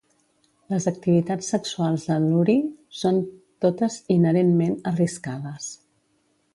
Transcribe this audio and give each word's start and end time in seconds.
Les 0.73 0.87
activitats 0.91 1.49
sexuals 1.55 2.07
de 2.09 2.17
Lurie 2.25 2.97
són 3.03 3.23
totes 3.67 4.01
inherentment 4.19 4.77
arriscades. 4.95 5.71